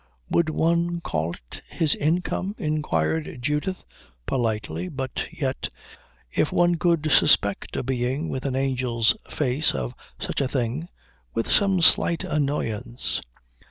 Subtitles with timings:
[0.31, 3.85] "Would one call it his income?" inquired Judith,
[4.25, 5.69] politely but yet,
[6.33, 10.87] if one could suspect a being with an angel's face of such a thing,
[11.35, 13.21] with some slight annoyance.